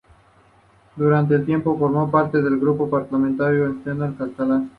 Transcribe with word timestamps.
Durante 0.95 1.35
un 1.35 1.45
tiempo, 1.45 1.77
formó 1.77 2.09
parte 2.09 2.41
del 2.41 2.57
grupo 2.59 2.89
parlamentario 2.89 3.67
Entesa 3.67 3.93
dels 4.07 4.17
Catalans. 4.17 4.69